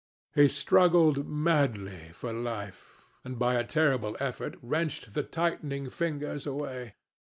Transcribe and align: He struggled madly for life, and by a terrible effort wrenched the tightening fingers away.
He 0.33 0.47
struggled 0.47 1.27
madly 1.29 2.09
for 2.11 2.33
life, 2.33 3.03
and 3.23 3.37
by 3.37 3.53
a 3.53 3.63
terrible 3.63 4.17
effort 4.19 4.57
wrenched 4.63 5.13
the 5.13 5.21
tightening 5.21 5.91
fingers 5.91 6.47
away. 6.47 6.95